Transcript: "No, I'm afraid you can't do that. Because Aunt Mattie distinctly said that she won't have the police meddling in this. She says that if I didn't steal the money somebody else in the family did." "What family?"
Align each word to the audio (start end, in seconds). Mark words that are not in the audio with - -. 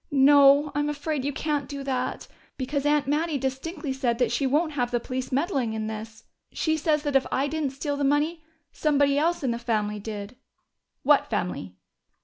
"No, 0.09 0.71
I'm 0.73 0.89
afraid 0.89 1.23
you 1.23 1.31
can't 1.31 1.69
do 1.69 1.83
that. 1.83 2.27
Because 2.57 2.87
Aunt 2.87 3.05
Mattie 3.05 3.37
distinctly 3.37 3.93
said 3.93 4.17
that 4.17 4.31
she 4.31 4.47
won't 4.47 4.71
have 4.71 4.89
the 4.89 4.99
police 4.99 5.31
meddling 5.31 5.73
in 5.73 5.85
this. 5.85 6.23
She 6.51 6.75
says 6.75 7.03
that 7.03 7.15
if 7.15 7.27
I 7.31 7.45
didn't 7.47 7.69
steal 7.73 7.97
the 7.97 8.03
money 8.03 8.43
somebody 8.71 9.19
else 9.19 9.43
in 9.43 9.51
the 9.51 9.59
family 9.59 9.99
did." 9.99 10.35
"What 11.03 11.29
family?" 11.29 11.75